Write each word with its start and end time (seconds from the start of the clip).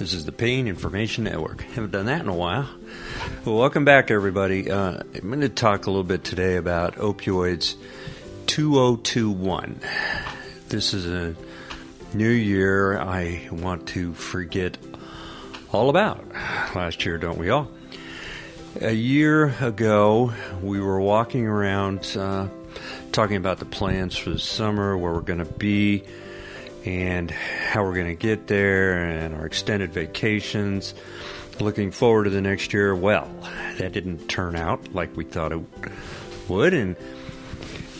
This 0.00 0.14
is 0.14 0.24
the 0.24 0.32
Pain 0.32 0.66
Information 0.66 1.24
Network. 1.24 1.60
Haven't 1.60 1.90
done 1.90 2.06
that 2.06 2.22
in 2.22 2.28
a 2.28 2.34
while. 2.34 2.66
Well, 3.44 3.58
welcome 3.58 3.84
back, 3.84 4.10
everybody. 4.10 4.70
Uh, 4.70 5.02
I'm 5.14 5.28
going 5.28 5.42
to 5.42 5.50
talk 5.50 5.84
a 5.84 5.90
little 5.90 6.04
bit 6.04 6.24
today 6.24 6.56
about 6.56 6.94
opioids 6.94 7.74
2021. 8.46 9.78
This 10.70 10.94
is 10.94 11.04
a 11.04 11.36
new 12.14 12.30
year 12.30 12.98
I 12.98 13.46
want 13.52 13.88
to 13.88 14.14
forget 14.14 14.78
all 15.70 15.90
about. 15.90 16.26
Last 16.74 17.04
year, 17.04 17.18
don't 17.18 17.36
we 17.36 17.50
all? 17.50 17.70
A 18.80 18.94
year 18.94 19.54
ago, 19.60 20.32
we 20.62 20.80
were 20.80 20.98
walking 20.98 21.46
around 21.46 22.16
uh, 22.16 22.48
talking 23.12 23.36
about 23.36 23.58
the 23.58 23.66
plans 23.66 24.16
for 24.16 24.30
the 24.30 24.38
summer, 24.38 24.96
where 24.96 25.12
we're 25.12 25.20
going 25.20 25.44
to 25.44 25.52
be 25.52 26.04
and 26.84 27.30
how 27.30 27.84
we're 27.84 27.94
going 27.94 28.06
to 28.06 28.14
get 28.14 28.46
there 28.46 28.94
and 28.94 29.34
our 29.34 29.46
extended 29.46 29.92
vacations. 29.92 30.94
Looking 31.58 31.90
forward 31.90 32.24
to 32.24 32.30
the 32.30 32.40
next 32.40 32.72
year. 32.72 32.94
Well, 32.94 33.28
that 33.78 33.92
didn't 33.92 34.28
turn 34.28 34.56
out 34.56 34.94
like 34.94 35.14
we 35.16 35.24
thought 35.24 35.52
it 35.52 35.60
would, 36.48 36.72
and 36.72 36.96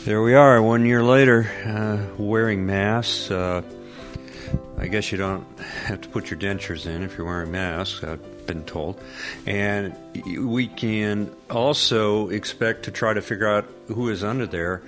there 0.04 0.22
we 0.22 0.34
are, 0.34 0.62
one 0.62 0.86
year 0.86 1.02
later, 1.02 1.46
uh, 1.66 2.16
wearing 2.16 2.64
masks. 2.64 3.30
Uh, 3.30 3.62
I 4.78 4.86
guess 4.86 5.12
you 5.12 5.18
don't 5.18 5.46
have 5.58 6.00
to 6.00 6.08
put 6.08 6.30
your 6.30 6.40
dentures 6.40 6.86
in 6.86 7.02
if 7.02 7.18
you're 7.18 7.26
wearing 7.26 7.52
masks, 7.52 8.02
I've 8.02 8.46
been 8.46 8.64
told. 8.64 8.98
And 9.46 9.94
we 10.24 10.68
can 10.68 11.30
also 11.50 12.30
expect 12.30 12.84
to 12.84 12.90
try 12.90 13.12
to 13.12 13.20
figure 13.20 13.46
out 13.46 13.68
who 13.88 14.08
is 14.08 14.24
under 14.24 14.46
there 14.46 14.82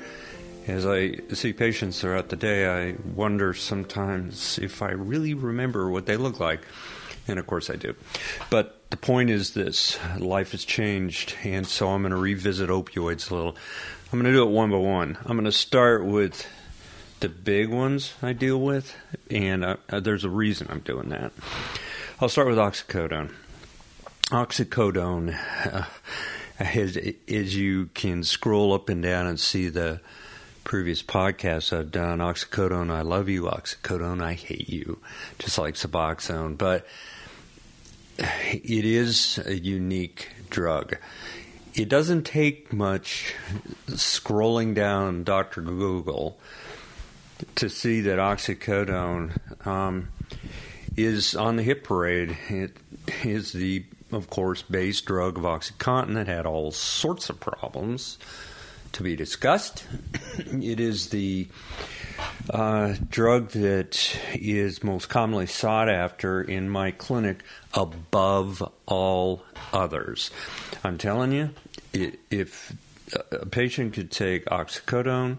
as 0.67 0.87
I 0.87 1.17
see 1.33 1.53
patients 1.53 2.01
throughout 2.01 2.29
the 2.29 2.37
day, 2.37 2.67
I 2.67 2.97
wonder 3.15 3.55
sometimes 3.55 4.59
if 4.59 4.83
I 4.83 4.91
really 4.91 5.35
remember 5.35 5.91
what 5.91 6.07
they 6.07 6.17
look 6.17 6.41
like. 6.41 6.61
And 7.29 7.39
of 7.39 7.47
course 7.47 7.71
I 7.71 7.77
do. 7.77 7.95
But 8.51 8.91
the 8.91 8.97
point 8.97 9.31
is 9.31 9.55
this 9.55 9.99
life 10.19 10.53
has 10.53 10.65
changed, 10.65 11.35
and 11.45 11.67
so 11.67 11.89
I'm 11.91 12.03
going 12.03 12.11
to 12.11 12.17
revisit 12.17 12.69
opioids 12.69 13.31
a 13.31 13.35
little. 13.35 13.57
I'm 14.13 14.21
going 14.21 14.33
to 14.33 14.39
do 14.39 14.43
it 14.43 14.51
one 14.51 14.71
by 14.71 14.77
one. 14.77 15.17
I'm 15.25 15.37
going 15.37 15.45
to 15.45 15.53
start 15.53 16.05
with 16.05 16.47
the 17.21 17.29
big 17.29 17.71
ones 17.71 18.15
I 18.21 18.33
deal 18.33 18.61
with, 18.61 18.95
and 19.31 19.65
uh, 19.65 19.77
uh, 19.89 20.01
there's 20.01 20.25
a 20.25 20.29
reason 20.29 20.67
I'm 20.69 20.81
doing 20.81 21.11
that. 21.11 21.33
I'll 22.21 22.29
start 22.29 22.49
with 22.49 22.59
oxycodone. 22.59 23.33
Oxycodone, 24.31 25.39
uh, 25.73 25.85
as, 26.59 26.99
as 27.29 27.57
you 27.57 27.87
can 27.95 28.25
scroll 28.25 28.73
up 28.73 28.89
and 28.89 29.03
down 29.03 29.27
and 29.27 29.39
see 29.39 29.69
the 29.69 30.01
previous 30.65 31.03
podcasts 31.03 31.77
I've 31.77 31.91
done, 31.91 32.19
oxycodone, 32.19 32.91
I 32.91 33.03
love 33.03 33.29
you, 33.29 33.45
oxycodone, 33.45 34.23
I 34.23 34.35
hate 34.35 34.69
you, 34.69 34.99
just 35.39 35.59
like 35.59 35.75
Suboxone. 35.75 36.57
But 36.57 36.87
it 38.19 38.85
is 38.85 39.39
a 39.45 39.55
unique 39.55 40.31
drug. 40.51 40.97
It 41.75 41.89
doesn't 41.89 42.25
take 42.25 42.73
much 42.73 43.35
scrolling 43.89 44.75
down 44.75 45.25
Dr. 45.25 45.63
Google 45.63 46.39
to 47.57 47.69
see 47.69 48.03
that 48.03 48.19
oxycodone 48.19 49.67
um, 49.67 50.09
is 50.97 51.35
on 51.35 51.57
the 51.57 51.63
hit 51.63 51.83
parade. 51.83 52.37
It 52.49 52.77
is 53.25 53.53
the, 53.53 53.85
of 54.13 54.29
course, 54.29 54.63
base 54.63 55.01
drug 55.01 55.39
of 55.39 55.45
OxyContin 55.45 56.15
that 56.15 56.29
had 56.29 56.47
all 56.47 56.71
sorts 56.71 57.31
of 57.31 57.41
problems 57.41 58.19
to 58.93 59.03
be 59.03 59.17
discussed. 59.17 59.85
it 60.37 60.81
is 60.81 61.11
the 61.11 61.49
uh, 62.51 62.95
drug 63.11 63.51
that 63.51 64.19
is 64.35 64.83
most 64.83 65.09
commonly 65.09 65.47
sought 65.47 65.89
after 65.89 66.43
in 66.43 66.69
my 66.69 66.91
clinic 66.91 67.43
above 67.75 68.63
all 68.87 69.43
others. 69.73 70.31
I'm 70.85 70.99
telling 70.99 71.33
you, 71.33 71.51
if 71.93 72.73
a 73.31 73.47
patient 73.47 73.93
could 73.93 74.11
take 74.11 74.47
oxycodone 74.47 75.39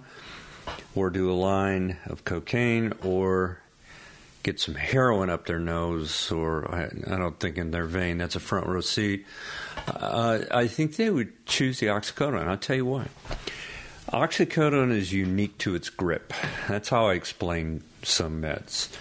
or 0.96 1.10
do 1.10 1.32
a 1.32 1.34
line 1.34 1.98
of 2.06 2.24
cocaine 2.24 2.94
or 3.04 3.60
get 4.44 4.60
some 4.60 4.76
heroin 4.76 5.30
up 5.30 5.46
their 5.46 5.60
nose 5.60 6.32
or 6.32 6.70
I, 6.70 6.84
I 7.08 7.18
don't 7.18 7.40
think 7.40 7.58
in 7.58 7.72
their 7.72 7.86
vein, 7.86 8.18
that's 8.18 8.36
a 8.36 8.40
front 8.40 8.68
row 8.68 8.82
seat. 8.82 9.26
Uh, 9.88 10.40
I 10.52 10.68
think 10.68 10.98
they 10.98 11.10
would 11.10 11.46
choose 11.46 11.80
the 11.80 11.88
oxycodone. 11.88 12.48
I'll 12.48 12.58
tell 12.58 12.76
you 12.76 12.86
why. 12.86 13.08
Oxycodone 14.12 14.92
is 14.92 15.12
unique 15.12 15.58
to 15.60 15.76
its 15.76 15.90
grip. 15.90 16.34
That's 16.68 16.90
how 16.90 17.08
I 17.08 17.14
explain 17.14 17.84
some 18.04 18.42
meds. 18.42 18.96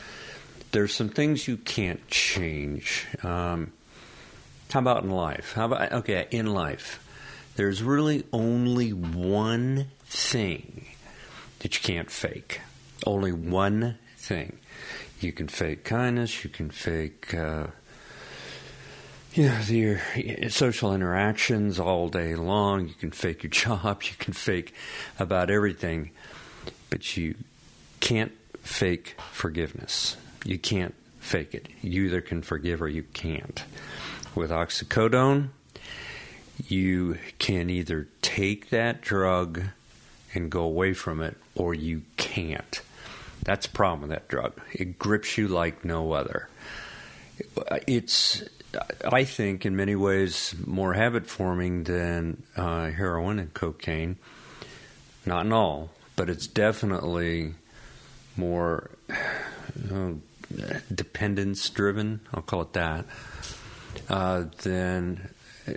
There's 0.71 0.95
some 0.95 1.11
things 1.11 1.47
you 1.47 1.59
can't 1.59 2.07
change. 2.09 3.07
Um, 3.23 3.73
how 4.71 4.81
about 4.81 5.03
in 5.05 5.11
life? 5.11 5.53
How 5.53 5.67
about 5.67 5.93
okay, 5.93 6.29
in 6.31 6.47
life, 6.55 7.07
there's 7.57 7.83
really 7.83 8.25
only 8.33 8.95
one 8.95 9.89
thing 10.07 10.87
that 11.59 11.75
you 11.75 11.81
can't 11.83 12.11
fake. 12.11 12.63
Only 13.05 13.33
one 13.33 13.99
thing. 14.17 14.59
You 15.23 15.33
can 15.33 15.49
fake 15.49 15.85
kindness. 15.85 16.45
You 16.45 16.51
can 16.51 16.71
fake. 16.71 17.33
Uh, 17.35 17.69
you 19.35 19.49
know, 19.49 19.61
your 19.61 20.01
social 20.51 20.95
interactions 20.95 21.79
all 21.79 22.09
day 22.09 22.35
long. 22.35 22.89
You 22.89 22.95
can 22.95 23.11
fake 23.11 23.43
your 23.43 23.51
job. 23.51 24.03
You 24.03 24.15
can 24.19 24.33
fake 24.33 24.75
about 25.19 25.51
everything, 25.51 26.11
but 26.91 27.17
you 27.17 27.35
can't 28.01 28.33
fake 28.63 29.17
forgiveness. 29.31 30.17
You 30.45 30.59
can't 30.59 30.95
fake 31.21 31.55
it. 31.55 31.69
You 31.81 32.05
either 32.05 32.21
can 32.21 32.43
forgive 32.43 32.83
or 32.83 32.89
you 32.89 33.05
can't. 33.15 33.63
With 34.35 34.51
oxycodone, 34.51 35.49
you 36.69 37.19
can 37.39 37.71
either 37.71 38.09
take 38.23 38.71
that 38.71 39.01
drug 39.01 39.63
and 40.35 40.51
go 40.51 40.63
away 40.63 40.95
from 40.95 41.21
it, 41.21 41.37
or 41.55 41.75
you 41.75 42.03
can't. 42.17 42.81
That's 43.45 43.67
the 43.67 43.73
problem 43.73 44.03
with 44.03 44.11
that 44.11 44.29
drug. 44.29 44.61
It 44.73 44.99
grips 44.99 45.37
you 45.37 45.49
like 45.49 45.85
no 45.85 46.13
other. 46.13 46.49
It's 47.87 48.43
I 49.05 49.25
think, 49.25 49.67
in 49.67 49.77
many 49.77 49.97
ways, 49.97 50.55
more 50.67 50.95
habit 50.95 51.27
forming 51.27 51.85
than 51.85 52.43
uh, 52.57 52.91
heroin 52.91 53.39
and 53.39 53.53
cocaine. 53.53 54.17
Not 55.27 55.47
in 55.47 55.53
all, 55.53 55.91
but 56.17 56.31
it's 56.31 56.47
definitely 56.47 57.55
more 58.37 58.91
uh, 59.91 60.13
dependence 60.95 61.69
driven, 61.71 62.21
I'll 62.33 62.43
call 62.43 62.63
it 62.63 62.73
that, 62.73 63.05
uh, 64.09 64.45
than 64.63 65.31
uh, 65.69 65.73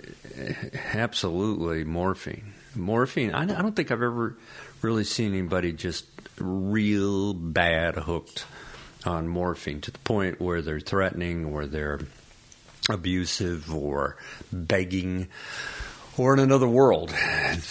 absolutely 0.94 1.84
morphine. 1.84 2.54
Morphine, 2.74 3.34
I, 3.34 3.42
I 3.42 3.62
don't 3.62 3.76
think 3.76 3.90
I've 3.90 4.02
ever 4.02 4.36
really 4.82 5.04
seen 5.04 5.32
anybody 5.32 5.72
just 5.72 6.04
real 6.38 7.34
bad 7.34 7.94
hooked 7.94 8.44
on 9.04 9.28
morphine 9.28 9.80
to 9.82 9.90
the 9.90 9.98
point 10.00 10.40
where 10.40 10.62
they're 10.62 10.80
threatening 10.80 11.44
or 11.44 11.66
they're 11.66 12.00
abusive 12.88 13.72
or 13.72 14.16
begging 14.52 15.28
or 16.18 16.32
in 16.32 16.40
another 16.40 16.68
world 16.68 17.10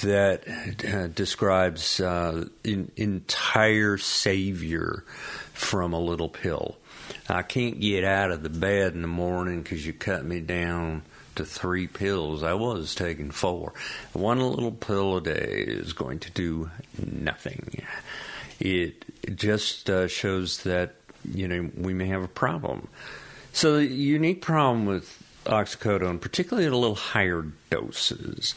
that 0.03 0.43
uh, 0.87 1.07
describes 1.07 1.99
uh, 1.99 2.45
an 2.63 2.91
entire 2.95 3.97
savior 3.97 5.03
from 5.53 5.93
a 5.93 5.99
little 5.99 6.29
pill. 6.29 6.77
I 7.27 7.41
can't 7.41 7.79
get 7.79 8.03
out 8.03 8.31
of 8.31 8.43
the 8.43 8.49
bed 8.49 8.93
in 8.93 9.01
the 9.01 9.07
morning 9.07 9.63
because 9.63 9.85
you 9.85 9.93
cut 9.93 10.23
me 10.25 10.41
down 10.41 11.03
to 11.35 11.45
three 11.45 11.87
pills. 11.87 12.43
I 12.43 12.53
was 12.53 12.95
taking 12.95 13.31
four. 13.31 13.73
One 14.13 14.39
little 14.39 14.71
pill 14.71 15.17
a 15.17 15.21
day 15.21 15.65
is 15.67 15.93
going 15.93 16.19
to 16.19 16.31
do 16.31 16.69
nothing. 16.97 17.83
It 18.59 19.35
just 19.35 19.89
uh, 19.89 20.07
shows 20.07 20.63
that 20.63 20.95
you 21.33 21.47
know 21.47 21.69
we 21.75 21.93
may 21.93 22.07
have 22.07 22.23
a 22.23 22.27
problem. 22.27 22.87
So 23.53 23.77
the 23.77 23.85
unique 23.85 24.41
problem 24.41 24.85
with 24.85 25.23
oxycodone, 25.45 26.19
particularly 26.19 26.67
at 26.67 26.73
a 26.73 26.77
little 26.77 26.95
higher 26.95 27.45
doses, 27.69 28.55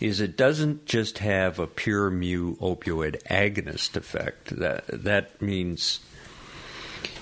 is 0.00 0.20
it 0.20 0.36
doesn't 0.36 0.86
just 0.86 1.18
have 1.18 1.58
a 1.58 1.66
pure 1.66 2.10
mu 2.10 2.56
opioid 2.56 3.22
agonist 3.24 3.96
effect. 3.96 4.56
That 4.58 4.86
that 4.88 5.40
means 5.40 6.00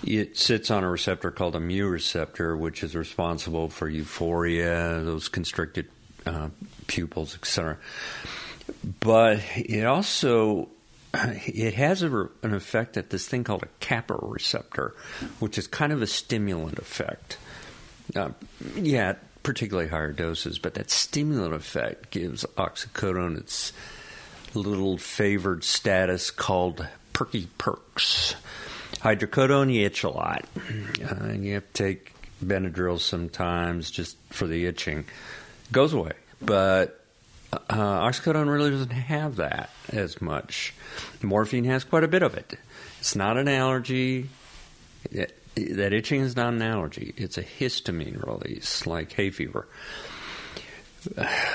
it 0.04 0.36
sits 0.36 0.70
on 0.70 0.84
a 0.84 0.90
receptor 0.90 1.30
called 1.30 1.56
a 1.56 1.60
mu 1.60 1.86
receptor, 1.86 2.56
which 2.56 2.82
is 2.82 2.94
responsible 2.94 3.68
for 3.68 3.88
euphoria, 3.88 5.00
those 5.02 5.28
constricted 5.28 5.88
uh, 6.26 6.48
pupils, 6.86 7.34
etc. 7.34 7.78
But 9.00 9.40
it 9.56 9.84
also 9.84 10.68
it 11.14 11.74
has 11.74 12.02
a, 12.02 12.28
an 12.42 12.54
effect 12.54 12.96
at 12.96 13.10
this 13.10 13.26
thing 13.26 13.44
called 13.44 13.62
a 13.62 13.68
kappa 13.80 14.16
receptor, 14.20 14.94
which 15.38 15.58
is 15.58 15.66
kind 15.66 15.92
of 15.92 16.02
a 16.02 16.06
stimulant 16.06 16.78
effect. 16.78 17.38
Uh, 18.14 18.30
yeah, 18.76 19.14
particularly 19.42 19.88
higher 19.88 20.12
doses, 20.12 20.58
but 20.58 20.74
that 20.74 20.90
stimulant 20.90 21.54
effect 21.54 22.10
gives 22.10 22.44
oxycodone 22.56 23.38
its 23.38 23.72
little 24.54 24.98
favored 24.98 25.64
status 25.64 26.30
called 26.30 26.86
perky 27.12 27.48
perks. 27.58 28.34
Hydrocodone, 29.00 29.72
you 29.72 29.86
itch 29.86 30.04
a 30.04 30.10
lot. 30.10 30.44
Uh, 31.02 31.32
you 31.32 31.54
have 31.54 31.72
to 31.72 31.82
take 31.82 32.12
Benadryl 32.44 32.98
sometimes 32.98 33.90
just 33.90 34.16
for 34.30 34.46
the 34.46 34.66
itching. 34.66 35.00
It 35.00 35.72
goes 35.72 35.92
away. 35.92 36.12
But 36.40 37.01
uh, 37.52 38.00
oxycodone 38.08 38.50
really 38.50 38.70
doesn't 38.70 38.90
have 38.90 39.36
that 39.36 39.70
as 39.90 40.20
much. 40.20 40.74
Morphine 41.22 41.64
has 41.64 41.84
quite 41.84 42.04
a 42.04 42.08
bit 42.08 42.22
of 42.22 42.34
it. 42.34 42.54
It's 43.00 43.14
not 43.14 43.36
an 43.36 43.48
allergy. 43.48 44.28
It, 45.10 45.38
that 45.54 45.92
itching 45.92 46.22
is 46.22 46.34
not 46.34 46.54
an 46.54 46.62
allergy. 46.62 47.12
It's 47.16 47.36
a 47.36 47.42
histamine 47.42 48.24
release, 48.26 48.86
like 48.86 49.12
hay 49.12 49.30
fever. 49.30 49.66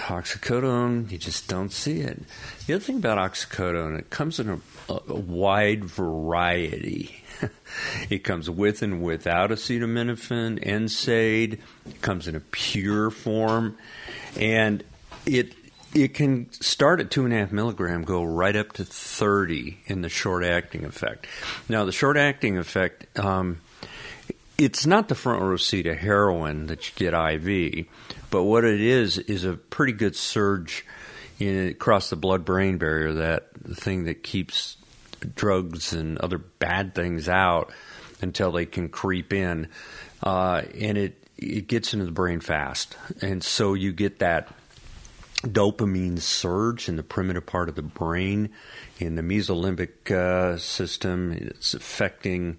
Oxycodone, 0.07 1.09
you 1.09 1.17
just 1.17 1.47
don't 1.47 1.71
see 1.71 2.01
it. 2.01 2.21
The 2.67 2.75
other 2.75 2.83
thing 2.83 2.97
about 2.97 3.17
oxycodone, 3.17 3.97
it 3.97 4.09
comes 4.09 4.39
in 4.39 4.49
a, 4.49 4.59
a 4.89 5.15
wide 5.15 5.85
variety. 5.85 7.23
it 8.09 8.19
comes 8.23 8.49
with 8.49 8.81
and 8.81 9.01
without 9.01 9.49
acetaminophen, 9.49 10.63
NSAID. 10.63 11.59
It 11.85 12.01
comes 12.01 12.27
in 12.27 12.35
a 12.35 12.39
pure 12.39 13.09
form, 13.09 13.77
and 14.35 14.83
it 15.25 15.53
it 15.93 16.13
can 16.13 16.51
start 16.51 16.99
at 16.99 17.11
two 17.11 17.25
and 17.25 17.33
a 17.33 17.37
half 17.37 17.51
milligram, 17.51 18.03
go 18.03 18.23
right 18.23 18.55
up 18.55 18.73
to 18.73 18.85
thirty 18.85 19.79
in 19.85 20.01
the 20.01 20.09
short 20.09 20.43
acting 20.43 20.85
effect. 20.85 21.27
Now, 21.69 21.85
the 21.85 21.91
short 21.91 22.17
acting 22.17 22.57
effect, 22.57 23.17
um, 23.17 23.61
it's 24.57 24.85
not 24.85 25.07
the 25.07 25.15
front 25.15 25.41
row 25.41 25.57
seat 25.57 25.87
of 25.87 25.97
heroin 25.97 26.67
that 26.67 26.87
you 26.87 27.11
get 27.11 27.13
IV, 27.13 27.85
but 28.29 28.43
what 28.43 28.63
it 28.63 28.81
is 28.81 29.17
is 29.17 29.43
a 29.43 29.53
pretty 29.53 29.93
good 29.93 30.15
surge 30.15 30.85
in, 31.39 31.67
across 31.69 32.09
the 32.09 32.15
blood 32.15 32.43
brain 32.43 32.77
barrier. 32.77 33.13
That 33.13 33.49
thing 33.75 34.05
that 34.05 34.23
keeps 34.23 34.77
drugs 35.35 35.93
and 35.93 36.17
other 36.19 36.37
bad 36.37 36.95
things 36.95 37.29
out 37.29 37.71
until 38.21 38.51
they 38.51 38.65
can 38.65 38.89
creep 38.89 39.31
in, 39.33 39.67
uh, 40.23 40.63
and 40.79 40.97
it 40.97 41.23
it 41.37 41.67
gets 41.67 41.93
into 41.93 42.05
the 42.05 42.11
brain 42.11 42.39
fast, 42.39 42.97
and 43.21 43.43
so 43.43 43.73
you 43.73 43.93
get 43.93 44.19
that 44.19 44.51
dopamine 45.43 46.19
surge 46.19 46.89
in 46.89 46.95
the 46.95 47.03
primitive 47.03 47.45
part 47.45 47.69
of 47.69 47.75
the 47.75 47.81
brain, 47.83 48.49
in 48.99 49.15
the 49.15 49.21
mesolimbic 49.21 50.11
uh, 50.11 50.57
system. 50.57 51.31
It's 51.33 51.73
affecting 51.73 52.57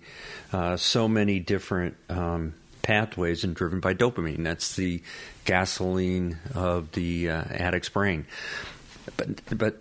uh, 0.53 0.77
so 0.77 1.09
many 1.09 1.41
different 1.41 1.97
um, 2.09 2.55
pathways 2.83 3.45
and 3.45 3.55
driven 3.55 3.81
by 3.81 3.95
dopamine. 3.95 4.45
That's 4.45 4.77
the 4.77 5.03
gasoline 5.45 6.39
of 6.55 6.93
the 6.93 7.31
uh, 7.31 7.45
addict's 7.51 7.89
brain. 7.89 8.27
But, 9.17 9.59
but, 9.59 9.79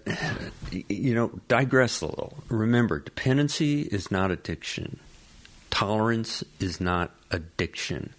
you 0.71 1.13
know, 1.13 1.31
digress 1.47 2.01
a 2.01 2.07
little. 2.07 2.43
Remember, 2.47 3.00
dependency 3.00 3.81
is 3.81 4.09
not 4.09 4.31
addiction. 4.31 5.00
Tolerance 5.69 6.43
is 6.59 6.81
not 6.81 7.11
addiction. 7.29 8.13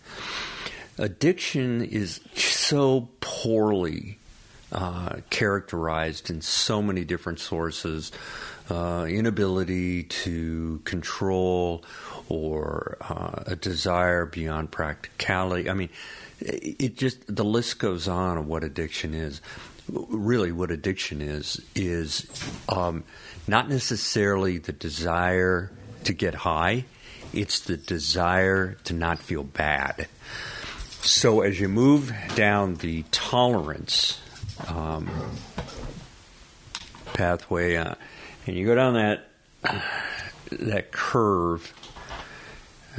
Addiction 0.99 1.83
is 1.83 2.21
so 2.35 3.09
poorly 3.21 4.18
uh, 4.73 5.17
characterized 5.31 6.31
in 6.31 6.41
so 6.41 6.83
many 6.83 7.05
different 7.05 7.41
sources 7.41 8.13
uh, 8.71 9.07
inability 9.09 10.03
to 10.05 10.81
control 10.85 11.83
or 12.29 12.99
uh, 13.01 13.43
a 13.47 13.57
desire 13.57 14.27
beyond 14.27 14.71
practicality. 14.71 15.71
I 15.71 15.75
mean, 15.75 15.89
it 16.41 16.97
just, 16.97 17.35
the 17.35 17.45
list 17.45 17.79
goes 17.79 18.09
on 18.09 18.39
of 18.39 18.47
what 18.47 18.63
addiction 18.65 19.15
is. 19.15 19.41
Really, 19.89 20.53
what 20.53 20.71
addiction 20.71 21.23
is, 21.23 21.63
is 21.75 22.27
um, 22.69 23.05
not 23.47 23.71
necessarily 23.71 24.59
the 24.59 24.73
desire 24.73 25.71
to 26.05 26.13
get 26.13 26.35
high, 26.35 26.85
it's 27.33 27.61
the 27.61 27.77
desire 27.77 28.75
to 28.85 28.93
not 28.93 29.19
feel 29.19 29.45
bad. 29.45 30.09
So, 31.01 31.41
as 31.41 31.59
you 31.59 31.69
move 31.69 32.13
down 32.35 32.77
the 32.77 33.05
tolerance 33.11 34.21
um, 34.67 35.09
pathway, 37.15 37.77
uh, 37.77 37.95
and 38.47 38.57
you 38.57 38.67
go 38.67 38.75
down 38.75 38.95
that 38.95 39.29
that 40.51 40.93
curve. 40.93 41.73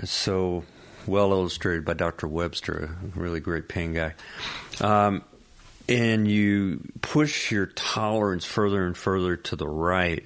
So 0.04 0.64
well 1.08 1.32
illustrated 1.32 1.84
by 1.84 1.94
Dr. 1.94 2.28
Webster, 2.28 2.96
a 3.16 3.20
really 3.20 3.40
great 3.40 3.68
pain 3.68 3.94
guy. 3.94 4.14
Um, 4.80 5.24
and 5.90 6.28
you 6.28 6.82
push 7.02 7.52
your 7.52 7.66
tolerance 7.66 8.46
further 8.46 8.86
and 8.86 8.96
further 8.96 9.36
to 9.36 9.56
the 9.56 9.68
right, 9.68 10.24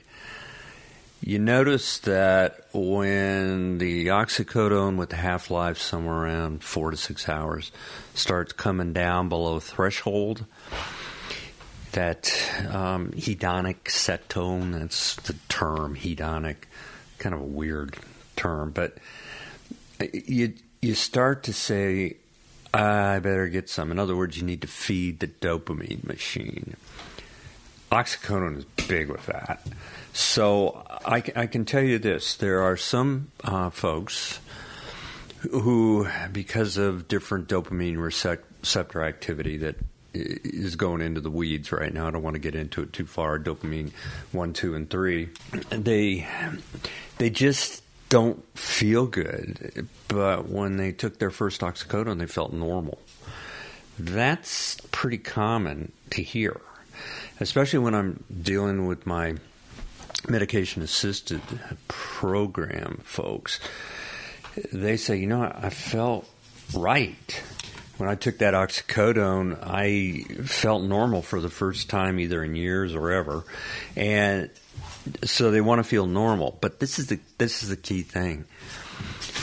you 1.22 1.40
notice 1.40 2.00
that 2.00 2.68
when 2.74 3.78
the 3.78 4.08
oxycodone 4.08 4.98
with 4.98 5.10
the 5.10 5.16
half 5.16 5.50
life 5.50 5.78
somewhere 5.78 6.24
around 6.24 6.64
four 6.64 6.92
to 6.92 6.98
six 6.98 7.30
hours 7.30 7.72
starts 8.14 8.52
coming 8.52 8.92
down 8.92 9.30
below 9.30 9.62
threshold, 9.62 10.46
that 11.94 12.32
um, 12.70 13.10
hedonic 13.12 14.28
tone—that's 14.28 15.16
the 15.18 15.36
term, 15.50 15.96
hedonic, 15.96 16.56
kind 17.18 17.34
of 17.34 17.42
a 17.42 17.46
weird 17.46 17.96
term, 18.36 18.72
but 18.72 18.98
you, 20.14 20.54
you 20.82 20.96
start 20.96 21.44
to 21.44 21.54
say, 21.54 22.18
I 22.74 23.20
better 23.20 23.48
get 23.48 23.70
some. 23.70 23.92
In 23.92 24.00
other 24.00 24.16
words, 24.16 24.38
you 24.38 24.44
need 24.44 24.62
to 24.62 24.68
feed 24.68 25.20
the 25.20 25.28
dopamine 25.28 26.04
machine. 26.04 26.76
Oxycodone 27.92 28.58
is 28.58 28.66
big 28.88 29.10
with 29.10 29.26
that. 29.28 29.66
So 30.14 30.84
I, 31.06 31.24
I 31.36 31.48
can 31.48 31.66
tell 31.66 31.84
you 31.84 32.00
this 32.00 32.36
there 32.36 32.62
are 32.64 32.76
some 32.76 33.30
uh, 33.44 33.70
folks 33.70 34.40
who, 35.52 36.08
because 36.32 36.78
of 36.78 37.08
different 37.08 37.48
dopamine 37.48 38.02
receptor 38.02 39.04
activity 39.04 39.58
that 39.58 39.76
is 40.14 40.76
going 40.76 41.02
into 41.02 41.22
the 41.22 41.32
weeds 41.32 41.72
right 41.72 41.94
now. 41.94 42.08
I 42.08 42.12
don't 42.12 42.24
want 42.24 42.36
to 42.36 42.40
get 42.40 42.56
into 42.56 42.82
it 42.82 42.94
too 42.94 43.06
far. 43.06 43.40
Dopamine 43.40 43.92
one, 44.32 44.54
two, 44.54 44.76
and 44.76 44.90
three. 44.90 45.30
They 45.70 46.28
they 47.18 47.30
just 47.30 47.84
don't 48.10 48.44
feel 48.58 49.08
good. 49.08 49.88
But 50.08 50.48
when 50.48 50.78
they 50.78 50.92
took 50.92 51.18
their 51.20 51.32
first 51.32 51.62
oxycodone, 51.62 52.20
they 52.20 52.28
felt 52.28 52.54
normal. 52.54 53.00
That's 53.98 54.78
pretty 54.92 55.18
common 55.18 55.92
to 56.12 56.22
hear, 56.22 56.60
especially 57.40 57.80
when 57.80 57.96
I'm 57.96 58.24
dealing 58.42 58.88
with 58.88 59.06
my 59.06 59.36
medication 60.28 60.82
assisted 60.82 61.42
program 61.88 63.02
folks. 63.04 63.60
They 64.72 64.98
say, 64.98 65.18
you 65.18 65.28
know, 65.28 65.44
I 65.44 65.70
felt 65.70 66.30
right 66.76 67.44
when 67.98 68.10
I 68.10 68.16
took 68.16 68.40
that 68.40 68.54
oxycodone, 68.54 69.60
I 69.62 70.24
felt 70.44 70.84
normal 70.84 71.22
for 71.22 71.40
the 71.40 71.50
first 71.50 71.90
time, 71.90 72.20
either 72.20 72.44
in 72.44 72.56
years 72.56 72.96
or 72.96 73.12
ever, 73.12 73.44
and 73.96 74.50
so 75.24 75.52
they 75.52 75.62
want 75.62 75.80
to 75.80 75.84
feel 75.84 76.08
normal. 76.08 76.58
But 76.60 76.80
this 76.80 77.00
is 77.00 77.08
the 77.08 77.20
this 77.38 77.64
is 77.64 77.70
the 77.70 77.78
key 77.78 78.02
thing. 78.02 78.46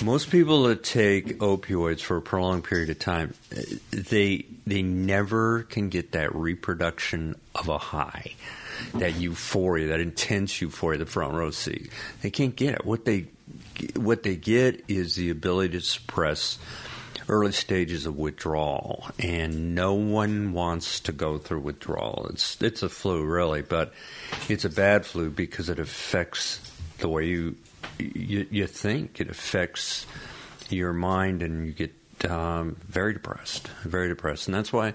Most 0.02 0.30
people 0.30 0.64
that 0.64 0.82
take 0.82 1.38
opioids 1.40 2.00
for 2.00 2.16
a 2.16 2.22
prolonged 2.22 2.64
period 2.64 2.90
of 2.90 2.98
time, 2.98 3.34
they 3.90 4.46
they 4.66 4.82
never 4.82 5.64
can 5.64 5.88
get 5.88 6.12
that 6.12 6.34
reproduction 6.34 7.36
of 7.54 7.68
a 7.68 7.78
high, 7.78 8.34
that 8.94 9.16
euphoria, 9.16 9.88
that 9.88 10.00
intense 10.00 10.60
euphoria, 10.60 10.98
the 10.98 11.06
front 11.06 11.34
row 11.34 11.50
seat. 11.50 11.90
They 12.22 12.30
can't 12.30 12.56
get 12.56 12.74
it. 12.74 12.84
What 12.84 13.04
they 13.04 13.26
what 13.94 14.22
they 14.22 14.36
get 14.36 14.84
is 14.88 15.14
the 15.14 15.30
ability 15.30 15.78
to 15.78 15.80
suppress 15.80 16.58
early 17.30 17.52
stages 17.52 18.06
of 18.06 18.16
withdrawal, 18.16 19.06
and 19.18 19.74
no 19.74 19.94
one 19.94 20.52
wants 20.52 21.00
to 21.00 21.12
go 21.12 21.38
through 21.38 21.60
withdrawal. 21.60 22.26
It's 22.30 22.60
it's 22.60 22.82
a 22.82 22.88
flu, 22.88 23.24
really, 23.24 23.62
but 23.62 23.94
it's 24.48 24.64
a 24.64 24.68
bad 24.68 25.06
flu 25.06 25.30
because 25.30 25.68
it 25.68 25.78
affects 25.78 26.60
the 26.98 27.08
way 27.08 27.26
you 27.26 27.56
you, 27.98 28.46
you 28.50 28.66
think. 28.66 29.20
It 29.20 29.30
affects 29.30 30.06
your 30.68 30.92
mind, 30.92 31.42
and 31.42 31.66
you 31.66 31.72
get 31.72 31.94
um, 32.30 32.76
very 32.88 33.14
depressed, 33.14 33.68
very 33.84 34.08
depressed, 34.08 34.48
and 34.48 34.54
that's 34.54 34.72
why 34.72 34.94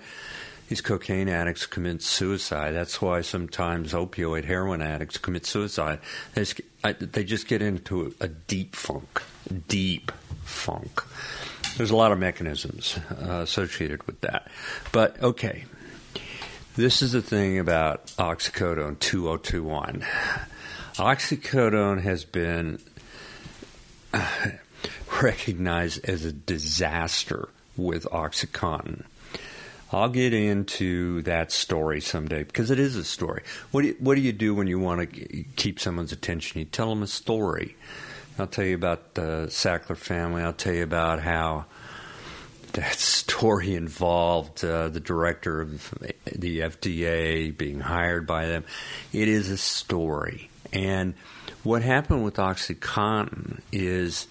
these 0.68 0.82
cocaine 0.82 1.30
addicts 1.30 1.66
commit 1.66 2.02
suicide. 2.02 2.72
That's 2.72 3.02
why 3.02 3.22
sometimes 3.22 3.94
opioid 3.94 4.46
heroin 4.46 4.82
addicts 4.82 5.18
commit 5.18 5.46
suicide. 5.46 6.00
They 6.34 6.42
just, 6.42 6.62
I, 6.84 6.94
they 6.94 7.24
just 7.24 7.48
get 7.48 7.62
into 7.62 8.14
a 8.20 8.28
deep 8.28 8.76
funk, 8.76 9.22
deep 9.68 10.12
funk. 10.44 11.04
There's 11.78 11.92
a 11.92 11.96
lot 11.96 12.12
of 12.12 12.20
mechanisms 12.20 12.98
uh, 13.12 13.42
associated 13.42 14.06
with 14.08 14.22
that. 14.22 14.48
But 14.92 15.22
okay, 15.22 15.66
this 16.76 17.02
is 17.02 17.12
the 17.12 17.22
thing 17.22 17.60
about 17.60 18.08
oxycodone 18.18 19.00
2021. 19.00 20.06
Oxycodone 20.96 22.02
has 22.02 22.24
been 22.24 22.80
uh, 24.14 24.48
recognized 25.22 26.08
as 26.08 26.24
a 26.24 26.32
disaster 26.32 27.50
with 27.76 28.06
OxyContin. 28.06 29.04
I'll 29.92 30.10
get 30.10 30.34
into 30.34 31.22
that 31.24 31.52
story 31.52 32.02
someday 32.02 32.44
because 32.44 32.72
it 32.72 32.80
is 32.80 32.96
a 32.96 33.04
story. 33.04 33.44
What 33.72 33.82
do 33.82 33.90
you, 33.90 33.96
what 34.00 34.16
do 34.16 34.22
you 34.22 34.34
do 34.34 34.56
when 34.56 34.68
you 34.68 34.80
want 34.80 35.14
to 35.14 35.44
keep 35.56 35.80
someone's 35.80 36.12
attention? 36.12 36.60
You 36.60 36.66
tell 36.66 36.90
them 36.90 37.04
a 37.04 37.08
story. 37.08 37.76
I'll 38.38 38.48
tell 38.48 38.66
you 38.66 38.76
about 38.76 39.14
the 39.14 39.48
Sackler 39.50 39.96
family. 39.96 40.42
I'll 40.42 40.52
tell 40.52 40.74
you 40.74 40.84
about 40.84 41.22
how 41.22 41.66
that 42.74 42.96
story 42.96 43.76
involved 43.76 44.64
uh, 44.66 44.90
the 44.90 45.00
director 45.00 45.62
of 45.62 45.94
the 46.26 46.60
FDA 46.60 47.58
being 47.58 47.80
hired 47.80 48.28
by 48.28 48.48
them. 48.48 48.66
It 49.14 49.30
is 49.30 49.50
a 49.50 49.58
story. 49.58 50.50
And 50.74 51.14
what 51.64 51.82
happened 51.82 52.26
with 52.26 52.36
OxyContin 52.36 53.62
is 53.72 54.28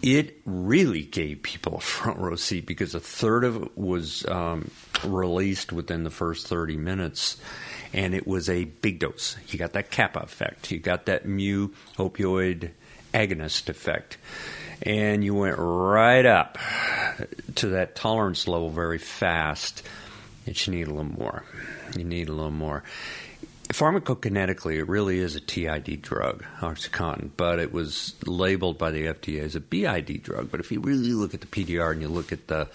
it 0.00 0.40
really 0.46 1.02
gave 1.02 1.42
people 1.42 1.76
a 1.76 1.80
front 1.80 2.18
row 2.18 2.36
seat 2.36 2.64
because 2.64 2.94
a 2.94 3.00
third 3.00 3.44
of 3.44 3.62
it 3.62 3.76
was 3.76 4.26
um, 4.26 4.70
released 5.04 5.72
within 5.72 6.04
the 6.04 6.10
first 6.10 6.46
30 6.46 6.78
minutes. 6.78 7.36
And 7.92 8.14
it 8.14 8.26
was 8.26 8.48
a 8.48 8.64
big 8.64 9.00
dose. 9.00 9.36
You 9.48 9.58
got 9.58 9.74
that 9.74 9.90
kappa 9.90 10.20
effect. 10.20 10.70
You 10.70 10.78
got 10.78 11.06
that 11.06 11.26
mu 11.26 11.68
opioid 11.98 12.70
agonist 13.12 13.68
effect 13.68 14.16
and 14.82 15.22
you 15.22 15.34
went 15.34 15.56
right 15.58 16.24
up 16.24 16.58
to 17.56 17.68
that 17.68 17.94
tolerance 17.94 18.48
level 18.48 18.70
very 18.70 18.98
fast. 18.98 19.82
That 20.46 20.66
you 20.66 20.72
need 20.72 20.86
a 20.86 20.90
little 20.90 21.04
more. 21.04 21.44
You 21.96 22.04
need 22.04 22.28
a 22.28 22.32
little 22.32 22.50
more. 22.50 22.82
Pharmacokinetically, 23.68 24.78
it 24.78 24.88
really 24.88 25.18
is 25.18 25.36
a 25.36 25.40
TID 25.40 26.02
drug, 26.02 26.44
OxyContin, 26.58 27.30
but 27.36 27.60
it 27.60 27.72
was 27.72 28.14
labeled 28.26 28.78
by 28.78 28.90
the 28.90 29.04
FDA 29.04 29.42
as 29.42 29.54
a 29.54 29.60
BID 29.60 30.22
drug. 30.22 30.50
But 30.50 30.60
if 30.60 30.72
you 30.72 30.80
really 30.80 31.12
look 31.12 31.34
at 31.34 31.40
the 31.40 31.46
PDR 31.46 31.92
and 31.92 32.00
you 32.00 32.08
look 32.08 32.32
at 32.32 32.48
the 32.48 32.68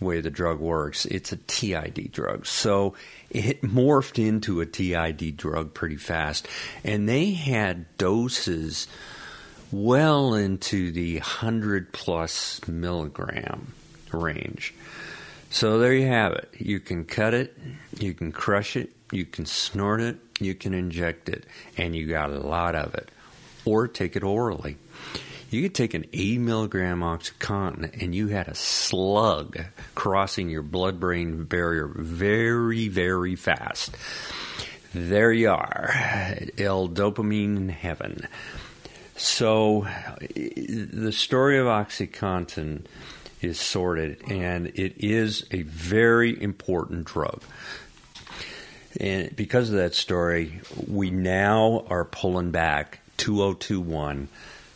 way 0.00 0.20
the 0.20 0.30
drug 0.30 0.58
works, 0.58 1.04
it's 1.04 1.32
a 1.32 1.36
TID 1.36 2.12
drug. 2.12 2.46
So 2.46 2.94
it 3.28 3.60
morphed 3.62 4.24
into 4.24 4.60
a 4.60 4.66
TID 4.66 5.36
drug 5.36 5.74
pretty 5.74 5.96
fast. 5.96 6.48
And 6.82 7.08
they 7.08 7.32
had 7.32 7.98
doses 7.98 8.86
well 9.72 10.34
into 10.34 10.92
the 10.92 11.14
100 11.14 11.92
plus 11.92 12.60
milligram 12.68 13.72
range. 14.12 14.74
So 15.50 15.78
there 15.78 15.94
you 15.94 16.06
have 16.06 16.32
it. 16.32 16.48
You 16.58 16.78
can 16.80 17.04
cut 17.04 17.34
it, 17.34 17.56
you 17.98 18.14
can 18.14 18.32
crush 18.32 18.76
it, 18.76 18.90
you 19.10 19.24
can 19.24 19.46
snort 19.46 20.00
it, 20.00 20.18
you 20.40 20.54
can 20.54 20.74
inject 20.74 21.28
it, 21.28 21.46
and 21.76 21.96
you 21.96 22.06
got 22.06 22.30
a 22.30 22.38
lot 22.38 22.74
of 22.74 22.94
it. 22.94 23.10
Or 23.64 23.88
take 23.88 24.16
it 24.16 24.22
orally. 24.22 24.76
You 25.50 25.62
could 25.62 25.74
take 25.74 25.92
an 25.92 26.06
80 26.14 26.38
milligram 26.38 27.00
Oxycontin 27.00 28.02
and 28.02 28.14
you 28.14 28.28
had 28.28 28.48
a 28.48 28.54
slug 28.54 29.60
crossing 29.94 30.48
your 30.48 30.62
blood 30.62 30.98
brain 30.98 31.44
barrier 31.44 31.86
very, 31.86 32.88
very 32.88 33.36
fast. 33.36 33.94
There 34.94 35.30
you 35.30 35.50
are. 35.50 35.90
L-dopamine 36.56 37.70
heaven. 37.70 38.26
So 39.16 39.86
the 40.34 41.12
story 41.12 41.58
of 41.58 41.66
OxyContin 41.66 42.86
is 43.40 43.58
sorted, 43.58 44.22
and 44.30 44.68
it 44.68 44.94
is 45.04 45.46
a 45.50 45.62
very 45.62 46.40
important 46.40 47.04
drug. 47.04 47.42
And 49.00 49.34
because 49.34 49.70
of 49.70 49.76
that 49.76 49.94
story, 49.94 50.60
we 50.86 51.10
now 51.10 51.84
are 51.88 52.04
pulling 52.04 52.50
back 52.50 53.00
2021, 53.16 54.28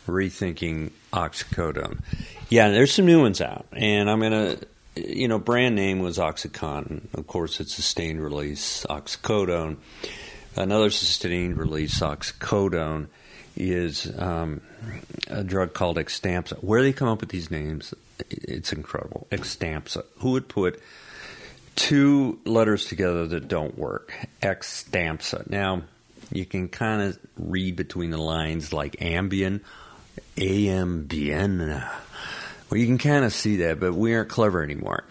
rethinking 0.07 0.91
oxycodone. 1.13 1.99
Yeah, 2.49 2.69
there's 2.69 2.93
some 2.93 3.05
new 3.05 3.21
ones 3.21 3.41
out, 3.41 3.67
and 3.73 4.09
I'm 4.09 4.21
to, 4.21 4.59
you 4.95 5.27
know, 5.27 5.39
brand 5.39 5.75
name 5.75 5.99
was 5.99 6.17
Oxycontin. 6.17 7.13
Of 7.13 7.27
course, 7.27 7.59
it's 7.59 7.73
sustained 7.73 8.23
release 8.23 8.85
oxycodone. 8.89 9.77
Another 10.55 10.89
sustained 10.89 11.57
release 11.57 11.99
oxycodone 11.99 13.07
is 13.57 14.11
um, 14.19 14.61
a 15.27 15.43
drug 15.43 15.73
called 15.73 15.97
Xtampza. 15.97 16.63
Where 16.63 16.81
they 16.81 16.93
come 16.93 17.07
up 17.07 17.21
with 17.21 17.29
these 17.29 17.51
names, 17.51 17.93
it's 18.29 18.71
incredible. 18.71 19.27
Xtampza. 19.31 20.05
Who 20.19 20.31
would 20.31 20.47
put 20.47 20.81
two 21.75 22.39
letters 22.45 22.85
together 22.85 23.27
that 23.27 23.47
don't 23.47 23.77
work? 23.77 24.13
Xtampza. 24.41 25.49
Now, 25.49 25.83
you 26.31 26.45
can 26.45 26.67
kind 26.67 27.01
of 27.01 27.19
read 27.37 27.75
between 27.75 28.11
the 28.11 28.17
lines 28.17 28.73
like 28.73 28.97
Ambien, 28.97 29.61
Ambien. 30.35 31.89
Well, 32.69 32.79
you 32.79 32.85
can 32.85 32.97
kind 32.97 33.23
of 33.23 33.33
see 33.33 33.57
that, 33.57 33.79
but 33.79 33.93
we 33.93 34.13
aren't 34.13 34.29
clever 34.29 34.61
anymore. 34.61 35.05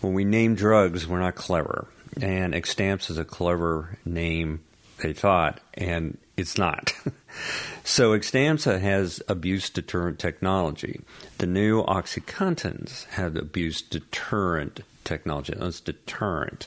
When 0.00 0.14
we 0.14 0.24
name 0.24 0.54
drugs, 0.54 1.06
we're 1.06 1.20
not 1.20 1.34
clever. 1.34 1.86
And 2.20 2.54
Xtampza 2.54 3.10
is 3.10 3.18
a 3.18 3.24
clever 3.24 3.98
name, 4.04 4.60
they 4.98 5.12
thought, 5.12 5.60
and 5.74 6.18
it's 6.42 6.58
not. 6.58 6.92
so 7.84 8.18
Xtampza 8.18 8.80
has 8.80 9.22
abuse 9.28 9.70
deterrent 9.70 10.18
technology. 10.18 11.00
The 11.38 11.46
new 11.46 11.84
OxyContins 11.84 13.06
have 13.10 13.36
abuse 13.36 13.80
deterrent 13.80 14.80
technology. 15.04 15.54
That's 15.56 15.80
deterrent. 15.80 16.66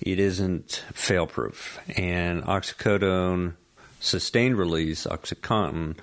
It 0.00 0.20
isn't 0.20 0.84
fail 0.94 1.26
proof. 1.26 1.78
And 1.96 2.44
oxycodone 2.44 3.54
sustained 3.98 4.56
release, 4.56 5.04
OxyContin, 5.04 5.96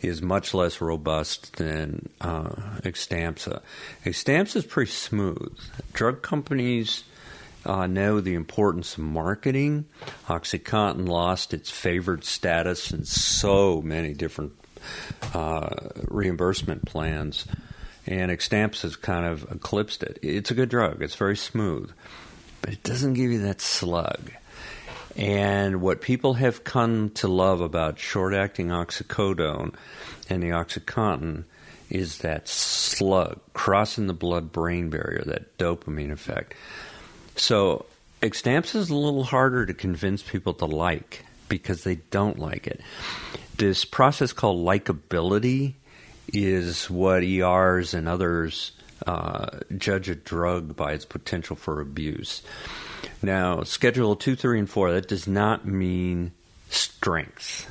is 0.00 0.22
much 0.22 0.54
less 0.54 0.80
robust 0.80 1.56
than 1.56 2.08
uh, 2.20 2.50
Xtampza. 2.82 3.60
Xtampza 4.04 4.56
is 4.56 4.64
pretty 4.64 4.90
smooth. 4.90 5.58
Drug 5.92 6.22
companies 6.22 7.04
uh, 7.64 7.86
know 7.86 8.20
the 8.20 8.34
importance 8.34 8.94
of 8.94 9.04
marketing. 9.04 9.86
OxyContin 10.26 11.08
lost 11.08 11.54
its 11.54 11.70
favored 11.70 12.24
status 12.24 12.92
in 12.92 13.04
so 13.04 13.80
many 13.82 14.12
different 14.14 14.52
uh, 15.32 15.74
reimbursement 16.08 16.84
plans, 16.84 17.46
and 18.06 18.30
Xtampza 18.30 18.82
has 18.82 18.96
kind 18.96 19.26
of 19.26 19.50
eclipsed 19.50 20.02
it. 20.02 20.18
It's 20.22 20.50
a 20.50 20.54
good 20.54 20.68
drug. 20.68 21.02
It's 21.02 21.14
very 21.14 21.36
smooth, 21.36 21.90
but 22.60 22.72
it 22.72 22.82
doesn't 22.82 23.14
give 23.14 23.30
you 23.30 23.40
that 23.42 23.60
slug. 23.60 24.30
And 25.16 25.80
what 25.80 26.00
people 26.00 26.34
have 26.34 26.64
come 26.64 27.10
to 27.10 27.28
love 27.28 27.60
about 27.60 27.98
short-acting 27.98 28.68
oxycodone 28.68 29.74
and 30.28 30.42
the 30.42 30.48
OxyContin 30.48 31.44
is 31.88 32.18
that 32.18 32.48
slug 32.48 33.38
crossing 33.52 34.08
the 34.08 34.12
blood-brain 34.12 34.90
barrier, 34.90 35.22
that 35.26 35.56
dopamine 35.56 36.10
effect. 36.10 36.54
So 37.36 37.86
Xtampza 38.22 38.76
is 38.76 38.90
a 38.90 38.94
little 38.94 39.24
harder 39.24 39.66
to 39.66 39.74
convince 39.74 40.22
people 40.22 40.54
to 40.54 40.66
like 40.66 41.24
because 41.48 41.84
they 41.84 41.96
don't 42.10 42.38
like 42.38 42.66
it. 42.66 42.80
This 43.56 43.84
process 43.84 44.32
called 44.32 44.64
likability 44.64 45.74
is 46.32 46.88
what 46.90 47.22
ERs 47.22 47.94
and 47.94 48.08
others 48.08 48.72
uh, 49.06 49.58
judge 49.76 50.08
a 50.08 50.14
drug 50.14 50.74
by 50.76 50.92
its 50.92 51.04
potential 51.04 51.56
for 51.56 51.80
abuse. 51.80 52.42
Now, 53.22 53.62
Schedule 53.62 54.16
2, 54.16 54.36
3, 54.36 54.60
and 54.60 54.70
4, 54.70 54.92
that 54.92 55.08
does 55.08 55.28
not 55.28 55.66
mean 55.66 56.32
strength. 56.70 57.70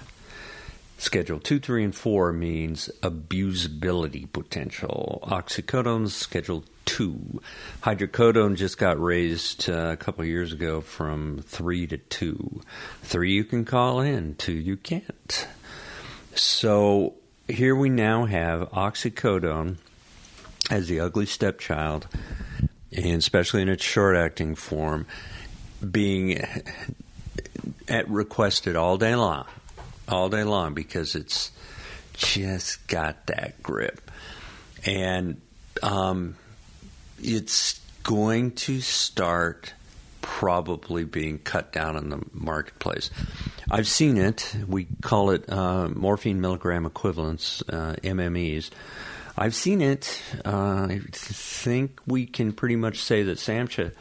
Schedule 0.97 1.39
2, 1.39 1.59
3, 1.59 1.83
and 1.85 1.95
4 1.95 2.33
means 2.33 2.89
abusability 3.01 4.31
potential. 4.31 5.19
Oxycodone's 5.23 6.15
Schedule 6.15 6.63
2. 6.85 7.41
Hydrocodone 7.81 8.55
just 8.55 8.77
got 8.77 9.01
raised 9.01 9.69
uh, 9.69 9.91
a 9.91 9.97
couple 9.97 10.23
years 10.25 10.51
ago 10.53 10.81
from 10.81 11.39
3 11.45 11.87
to 11.87 11.97
2. 11.97 12.61
3 13.03 13.31
you 13.31 13.43
can 13.43 13.65
call 13.65 13.99
in, 13.99 14.35
2 14.35 14.51
you 14.51 14.77
can't. 14.77 15.47
So 16.35 17.15
here 17.47 17.75
we 17.75 17.89
now 17.89 18.25
have 18.25 18.69
oxycodone 18.71 19.77
as 20.69 20.87
the 20.87 20.99
ugly 20.99 21.25
stepchild, 21.25 22.07
and 22.95 23.17
especially 23.17 23.61
in 23.61 23.69
its 23.69 23.83
short 23.83 24.15
acting 24.15 24.55
form, 24.55 25.05
being 25.91 26.41
at 27.87 28.09
requested 28.09 28.75
all 28.75 28.97
day 28.97 29.15
long 29.15 29.45
all 30.07 30.29
day 30.29 30.43
long 30.43 30.73
because 30.73 31.15
it's 31.15 31.51
just 32.13 32.85
got 32.87 33.27
that 33.27 33.61
grip. 33.63 34.11
And 34.85 35.41
um, 35.81 36.35
it's 37.23 37.79
going 38.03 38.51
to 38.51 38.81
start 38.81 39.73
probably 40.21 41.03
being 41.03 41.39
cut 41.39 41.71
down 41.71 41.97
in 41.97 42.09
the 42.09 42.21
marketplace. 42.33 43.09
I've 43.69 43.87
seen 43.87 44.17
it. 44.17 44.55
We 44.67 44.87
call 45.01 45.31
it 45.31 45.49
uh, 45.49 45.89
morphine 45.89 46.41
milligram 46.41 46.85
equivalents, 46.85 47.61
uh, 47.69 47.95
MMEs. 48.03 48.69
I've 49.35 49.55
seen 49.55 49.81
it. 49.81 50.21
Uh, 50.45 50.87
I 50.89 51.01
think 51.11 51.99
we 52.05 52.25
can 52.25 52.53
pretty 52.53 52.75
much 52.75 52.99
say 52.99 53.23
that 53.23 53.39
SAMHSA 53.39 53.93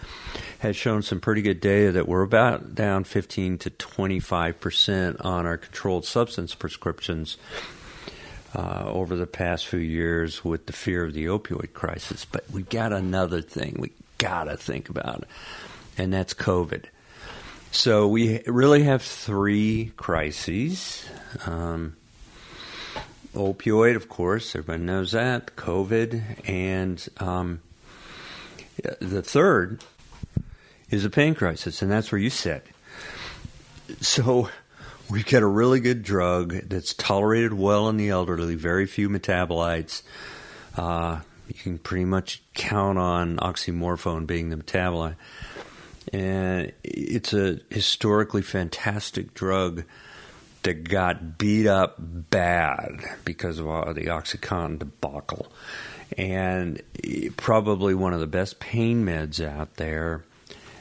has 0.58 0.76
shown 0.76 1.02
some 1.02 1.20
pretty 1.20 1.40
good 1.40 1.60
data 1.60 1.92
that 1.92 2.06
we're 2.06 2.22
about 2.22 2.74
down 2.74 3.04
15 3.04 3.58
to 3.58 3.70
25 3.70 4.60
percent 4.60 5.20
on 5.22 5.46
our 5.46 5.56
controlled 5.56 6.04
substance 6.04 6.54
prescriptions 6.54 7.38
uh, 8.54 8.84
over 8.86 9.16
the 9.16 9.26
past 9.26 9.66
few 9.66 9.80
years 9.80 10.44
with 10.44 10.66
the 10.66 10.72
fear 10.72 11.04
of 11.04 11.14
the 11.14 11.26
opioid 11.26 11.72
crisis. 11.72 12.24
But 12.24 12.44
we've 12.50 12.68
got 12.68 12.92
another 12.92 13.42
thing 13.42 13.76
we 13.78 13.92
got 14.18 14.44
to 14.44 14.56
think 14.56 14.88
about, 14.88 15.24
and 15.96 16.12
that's 16.12 16.34
COVID. 16.34 16.84
So 17.70 18.06
we 18.06 18.42
really 18.46 18.82
have 18.82 19.02
three 19.02 19.92
crises. 19.96 21.06
Um, 21.46 21.96
opioid, 23.34 23.96
of 23.96 24.08
course, 24.08 24.54
everybody 24.54 24.82
knows 24.82 25.12
that, 25.12 25.56
COVID, 25.56 26.48
and 26.48 27.08
um, 27.18 27.60
The 29.00 29.22
third 29.22 29.84
is 30.90 31.04
a 31.04 31.10
pain 31.10 31.34
crisis, 31.34 31.82
and 31.82 31.90
that's 31.90 32.10
where 32.10 32.20
you 32.20 32.30
sit. 32.30 32.66
So 34.00 34.48
we've 35.12 35.26
got 35.26 35.42
a 35.42 35.46
really 35.46 35.78
good 35.78 36.02
drug 36.02 36.54
that's 36.70 36.94
tolerated 36.94 37.52
well 37.52 37.90
in 37.90 37.98
the 37.98 38.08
elderly, 38.08 38.54
very 38.54 38.86
few 38.86 39.10
metabolites. 39.10 40.02
Uh, 40.74 41.20
you 41.48 41.54
can 41.54 41.76
pretty 41.76 42.06
much 42.06 42.42
count 42.54 42.98
on 42.98 43.36
oxymorphone 43.36 44.26
being 44.26 44.48
the 44.48 44.56
metabolite. 44.56 45.16
And 46.14 46.72
it's 46.82 47.34
a 47.34 47.60
historically 47.68 48.40
fantastic 48.40 49.34
drug 49.34 49.84
that 50.62 50.88
got 50.88 51.36
beat 51.36 51.66
up 51.66 51.96
bad 51.98 53.04
because 53.26 53.58
of 53.58 53.66
the 53.66 54.06
OxyContin 54.06 54.78
debacle. 54.78 55.52
And 56.16 56.80
probably 57.36 57.94
one 57.94 58.14
of 58.14 58.20
the 58.20 58.26
best 58.26 58.60
pain 58.60 59.04
meds 59.04 59.44
out 59.44 59.76
there. 59.76 60.24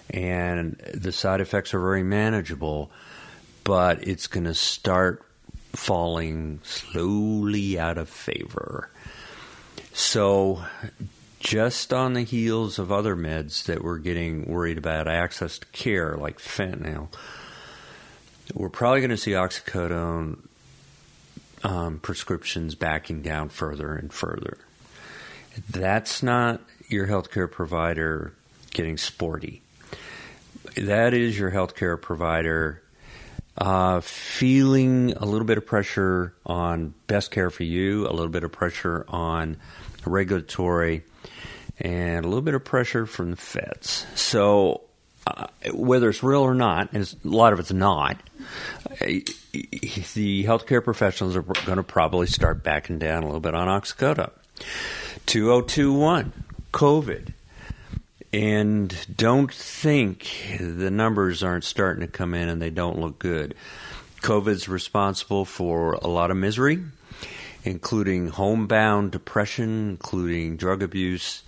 And 0.09 0.81
the 0.93 1.11
side 1.11 1.41
effects 1.41 1.73
are 1.73 1.81
very 1.81 2.03
manageable, 2.03 2.91
but 3.63 4.07
it's 4.07 4.27
going 4.27 4.45
to 4.45 4.53
start 4.53 5.23
falling 5.73 6.59
slowly 6.63 7.79
out 7.79 7.97
of 7.97 8.09
favor. 8.09 8.89
So, 9.93 10.63
just 11.39 11.91
on 11.91 12.13
the 12.13 12.23
heels 12.23 12.79
of 12.79 12.91
other 12.91 13.15
meds 13.15 13.63
that 13.63 13.83
we're 13.83 13.97
getting 13.97 14.45
worried 14.45 14.77
about 14.77 15.07
access 15.07 15.59
to 15.59 15.65
care, 15.67 16.15
like 16.15 16.39
fentanyl, 16.39 17.09
we're 18.53 18.69
probably 18.69 18.99
going 18.99 19.11
to 19.11 19.17
see 19.17 19.31
oxycodone 19.31 20.39
um, 21.63 21.99
prescriptions 21.99 22.75
backing 22.75 23.21
down 23.21 23.49
further 23.49 23.95
and 23.95 24.11
further. 24.11 24.57
That's 25.69 26.23
not 26.23 26.61
your 26.87 27.07
healthcare 27.07 27.51
provider 27.51 28.33
getting 28.71 28.97
sporty. 28.97 29.61
That 30.75 31.13
is 31.13 31.37
your 31.37 31.51
healthcare 31.51 32.01
provider 32.01 32.81
uh, 33.57 33.99
feeling 34.01 35.13
a 35.17 35.25
little 35.25 35.45
bit 35.45 35.57
of 35.57 35.65
pressure 35.65 36.33
on 36.45 36.93
best 37.07 37.31
care 37.31 37.49
for 37.49 37.63
you, 37.63 38.07
a 38.07 38.11
little 38.11 38.29
bit 38.29 38.43
of 38.43 38.51
pressure 38.51 39.05
on 39.07 39.57
regulatory, 40.05 41.03
and 41.79 42.25
a 42.25 42.27
little 42.27 42.41
bit 42.41 42.53
of 42.53 42.63
pressure 42.63 43.05
from 43.05 43.31
the 43.31 43.37
feds. 43.37 44.05
So, 44.15 44.81
uh, 45.27 45.47
whether 45.73 46.09
it's 46.09 46.23
real 46.23 46.41
or 46.41 46.55
not, 46.55 46.93
and 46.93 47.03
a 47.03 47.27
lot 47.27 47.53
of 47.53 47.59
it's 47.59 47.73
not, 47.73 48.17
uh, 48.89 49.05
the 49.53 50.43
healthcare 50.45 50.83
professionals 50.83 51.35
are 51.35 51.41
going 51.41 51.77
to 51.77 51.83
probably 51.83 52.27
start 52.27 52.63
backing 52.63 52.99
down 52.99 53.23
a 53.23 53.25
little 53.25 53.41
bit 53.41 53.53
on 53.53 53.67
oxycodone. 53.67 54.31
2021, 55.25 56.33
COVID. 56.71 57.33
And 58.33 58.95
don't 59.13 59.53
think 59.53 60.57
the 60.57 60.89
numbers 60.89 61.43
aren't 61.43 61.65
starting 61.65 62.05
to 62.05 62.11
come 62.11 62.33
in 62.33 62.47
and 62.47 62.61
they 62.61 62.69
don't 62.69 62.99
look 62.99 63.19
good. 63.19 63.55
COVID's 64.21 64.69
responsible 64.69 65.43
for 65.43 65.93
a 65.93 66.07
lot 66.07 66.31
of 66.31 66.37
misery, 66.37 66.81
including 67.63 68.27
homebound 68.27 69.11
depression, 69.11 69.89
including 69.89 70.55
drug 70.55 70.81
abuse. 70.81 71.43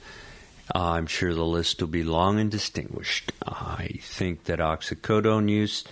Uh, 0.73 0.91
I'm 0.91 1.07
sure 1.07 1.33
the 1.33 1.45
list 1.45 1.79
will 1.79 1.87
be 1.87 2.03
long 2.03 2.39
and 2.39 2.51
distinguished. 2.51 3.31
I 3.45 3.99
think 4.01 4.45
that 4.45 4.59
oxycodone 4.59 5.49
use 5.49 5.85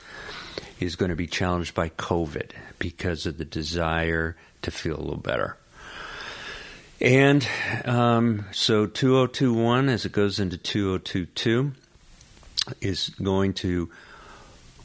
is 0.79 0.95
going 0.95 1.09
to 1.09 1.15
be 1.15 1.27
challenged 1.27 1.73
by 1.73 1.89
COVID 1.89 2.51
because 2.79 3.25
of 3.25 3.37
the 3.37 3.45
desire 3.45 4.35
to 4.63 4.71
feel 4.71 4.97
a 4.97 5.01
little 5.01 5.17
better. 5.17 5.57
And 7.01 7.47
um, 7.85 8.45
so 8.51 8.85
2021, 8.85 9.89
as 9.89 10.05
it 10.05 10.11
goes 10.11 10.39
into 10.39 10.57
2022, 10.57 11.71
is 12.79 13.09
going 13.09 13.53
to 13.55 13.89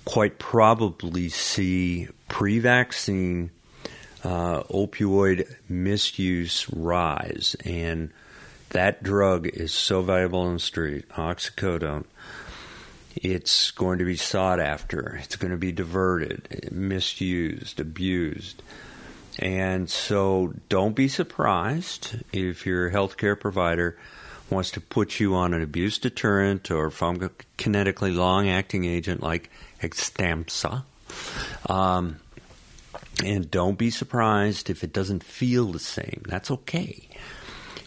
quite 0.07 0.38
probably 0.38 1.29
see 1.29 2.09
pre 2.29 2.59
vaccine 2.59 3.50
uh, 4.24 4.62
opioid 4.62 5.46
misuse 5.68 6.66
rise. 6.72 7.55
And 7.66 8.11
that 8.70 9.02
drug 9.02 9.46
is 9.46 9.74
so 9.74 10.00
valuable 10.00 10.40
on 10.40 10.55
the 10.55 10.61
street, 10.61 11.07
oxycodone. 11.11 12.05
It's 13.14 13.70
going 13.72 13.98
to 13.98 14.07
be 14.07 14.16
sought 14.16 14.61
after. 14.61 15.20
It's 15.22 15.37
going 15.37 15.50
to 15.50 15.59
be 15.59 15.72
diverted, 15.72 16.70
misused, 16.72 17.79
abused. 17.79 18.62
And 19.38 19.88
so 19.90 20.55
don't 20.68 20.94
be 20.94 21.09
surprised 21.09 22.16
if 22.33 22.66
your 22.66 22.90
healthcare 22.90 23.38
provider 23.38 23.99
wants 24.49 24.70
to 24.72 24.81
put 24.81 25.20
you 25.20 25.35
on 25.35 25.53
an 25.53 25.62
abuse 25.62 25.99
deterrent 25.99 26.70
or 26.70 26.90
pharmacokinetically 26.90 28.14
long 28.14 28.49
acting 28.49 28.85
agent 28.85 29.22
like 29.22 29.51
Xtampza. 29.81 30.85
Um, 31.68 32.16
and 33.25 33.51
don't 33.51 33.79
be 33.79 33.90
surprised 33.90 34.70
if 34.70 34.85
it 34.85 34.92
doesn't 34.92 35.25
feel 35.25 35.72
the 35.72 35.79
same. 35.79 36.22
That's 36.27 36.51
okay. 36.51 37.09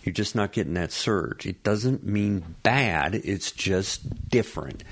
You're 0.03 0.13
just 0.13 0.35
not 0.35 0.51
getting 0.51 0.73
that 0.73 0.91
surge. 0.91 1.45
It 1.45 1.63
doesn't 1.63 2.03
mean 2.03 2.55
bad, 2.63 3.15
it's 3.15 3.51
just 3.51 4.29
different. 4.29 4.83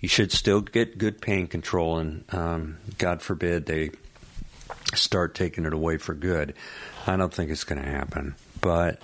You 0.00 0.08
should 0.08 0.32
still 0.32 0.60
get 0.60 0.98
good 0.98 1.20
pain 1.20 1.46
control, 1.46 1.98
and 1.98 2.24
um, 2.32 2.76
God 2.98 3.22
forbid 3.22 3.66
they 3.66 3.90
start 4.94 5.34
taking 5.34 5.64
it 5.64 5.72
away 5.72 5.98
for 5.98 6.14
good. 6.14 6.54
I 7.06 7.16
don't 7.16 7.32
think 7.32 7.50
it's 7.50 7.64
going 7.64 7.82
to 7.82 7.88
happen, 7.88 8.34
but 8.60 9.02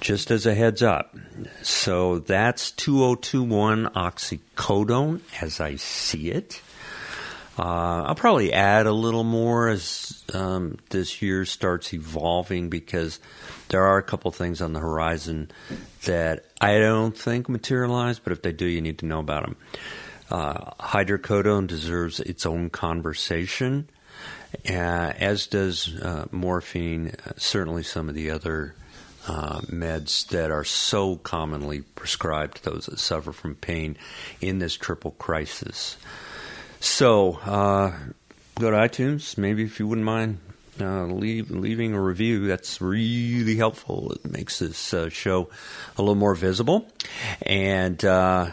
just 0.00 0.30
as 0.30 0.46
a 0.46 0.54
heads 0.54 0.82
up. 0.82 1.16
So 1.62 2.20
that's 2.20 2.70
2021 2.72 3.86
oxycodone 3.86 5.20
as 5.40 5.60
I 5.60 5.76
see 5.76 6.30
it. 6.30 6.60
Uh, 7.58 8.04
I'll 8.06 8.14
probably 8.14 8.52
add 8.52 8.86
a 8.86 8.92
little 8.92 9.24
more 9.24 9.68
as 9.68 10.24
um, 10.32 10.78
this 10.90 11.20
year 11.20 11.44
starts 11.44 11.92
evolving 11.92 12.70
because 12.70 13.20
there 13.68 13.84
are 13.84 13.98
a 13.98 14.02
couple 14.02 14.30
things 14.30 14.62
on 14.62 14.72
the 14.72 14.80
horizon 14.80 15.50
that 16.04 16.46
I 16.60 16.78
don't 16.78 17.16
think 17.16 17.48
materialize, 17.48 18.18
but 18.18 18.32
if 18.32 18.40
they 18.40 18.52
do, 18.52 18.64
you 18.64 18.80
need 18.80 19.00
to 19.00 19.06
know 19.06 19.18
about 19.18 19.44
them. 19.44 19.56
Uh, 20.30 20.70
hydrocodone 20.80 21.66
deserves 21.66 22.20
its 22.20 22.46
own 22.46 22.70
conversation 22.70 23.88
as 24.64 25.46
does 25.46 25.94
uh, 25.96 26.26
morphine, 26.30 27.14
uh, 27.26 27.32
certainly 27.36 27.82
some 27.82 28.08
of 28.08 28.14
the 28.14 28.30
other 28.30 28.74
uh, 29.28 29.60
meds 29.62 30.26
that 30.28 30.50
are 30.50 30.64
so 30.64 31.16
commonly 31.16 31.82
prescribed 31.82 32.56
to 32.56 32.70
those 32.70 32.86
that 32.86 32.98
suffer 32.98 33.32
from 33.32 33.54
pain 33.54 33.96
in 34.40 34.58
this 34.58 34.76
triple 34.76 35.12
crisis. 35.12 35.96
So, 36.80 37.34
uh, 37.44 37.92
go 38.58 38.70
to 38.70 38.76
iTunes, 38.76 39.36
maybe 39.36 39.64
if 39.64 39.78
you 39.78 39.86
wouldn't 39.86 40.06
mind 40.06 40.38
uh, 40.80 41.04
leave, 41.04 41.50
leaving 41.50 41.92
a 41.92 42.00
review. 42.00 42.46
That's 42.46 42.80
really 42.80 43.56
helpful. 43.56 44.12
It 44.12 44.30
makes 44.30 44.58
this 44.60 44.94
uh, 44.94 45.10
show 45.10 45.50
a 45.98 46.02
little 46.02 46.14
more 46.14 46.34
visible. 46.34 46.88
And 47.42 48.02
uh, 48.04 48.50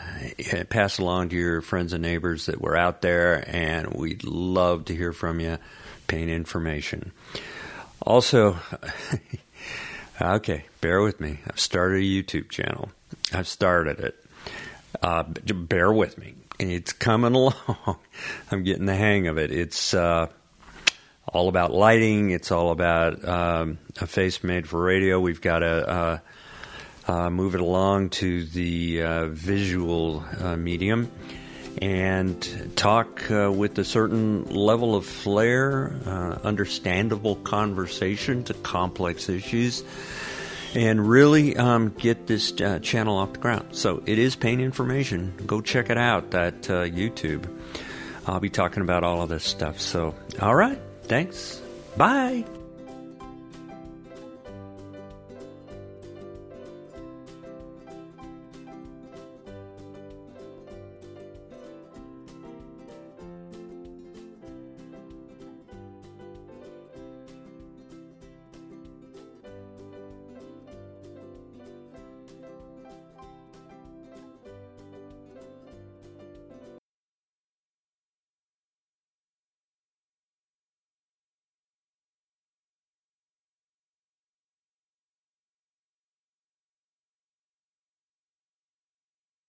pass 0.70 1.00
along 1.00 1.30
to 1.30 1.36
your 1.36 1.62
friends 1.62 1.94
and 1.94 2.02
neighbors 2.02 2.48
that 2.48 2.60
we're 2.60 2.76
out 2.76 3.02
there, 3.02 3.44
and 3.48 3.94
we'd 3.94 4.26
love 4.26 4.86
to 4.86 4.96
hear 4.96 5.14
from 5.14 5.40
you 5.40 5.58
pain 6.08 6.30
information. 6.30 7.12
Also, 8.02 8.58
okay, 10.22 10.66
bear 10.82 11.02
with 11.02 11.20
me. 11.20 11.40
I've 11.50 11.60
started 11.60 11.98
a 11.98 12.06
YouTube 12.06 12.50
channel. 12.50 12.90
I've 13.34 13.48
started 13.48 14.00
it. 14.00 14.26
Uh, 15.02 15.24
bear 15.24 15.92
with 15.92 16.18
me. 16.18 16.36
It's 16.60 16.94
coming 16.94 17.36
along. 17.36 17.98
I'm 18.52 18.64
getting 18.64 18.86
the 18.86 18.96
hang 18.96 19.28
of 19.28 19.38
it. 19.38 19.52
It's 19.52 19.94
uh, 19.94 20.28
all 21.28 21.50
about 21.50 21.72
lighting. 21.74 22.32
It's 22.32 22.52
all 22.52 22.72
about 22.72 23.28
um, 23.28 23.78
a 24.00 24.08
face 24.08 24.44
made 24.44 24.68
for 24.68 24.82
radio. 24.82 25.20
We've 25.20 25.42
got 25.42 25.60
to 25.60 26.22
uh, 27.08 27.30
move 27.30 27.56
it 27.56 27.62
along 27.62 28.10
to 28.10 28.46
the 28.46 29.04
uh, 29.04 29.26
visual 29.28 30.26
uh, 30.40 30.56
medium 30.56 31.12
and 31.82 32.76
talk 32.76 33.30
uh, 33.30 33.52
with 33.52 33.78
a 33.80 33.84
certain 33.84 34.46
level 34.46 34.96
of 34.96 35.06
flair, 35.06 35.94
uh, 36.06 36.40
understandable 36.44 37.36
conversation 37.38 38.44
to 38.46 38.54
complex 38.54 39.30
issues, 39.30 39.84
and 40.76 41.08
really 41.08 41.56
um, 41.56 41.90
get 41.98 42.28
this 42.28 42.54
uh, 42.62 42.80
channel 42.80 43.18
off 43.18 43.34
the 43.34 43.40
ground. 43.40 43.68
So 43.72 44.04
it 44.06 44.20
is 44.20 44.36
pain 44.36 44.60
information. 44.60 45.34
Go 45.46 45.62
check 45.62 45.90
it 45.90 45.98
out 45.98 46.34
at 46.34 46.70
uh, 46.70 46.84
YouTube. 46.86 47.48
I'll 48.26 48.40
be 48.40 48.50
talking 48.50 48.84
about 48.84 49.04
all 49.04 49.22
of 49.22 49.30
this 49.30 49.46
stuff. 49.46 49.80
So, 49.80 50.14
all 50.42 50.56
right. 50.56 50.80
Thanks. 51.04 51.62
Bye. 51.96 52.46